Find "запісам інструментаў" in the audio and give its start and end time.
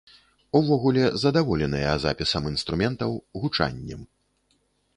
2.05-3.11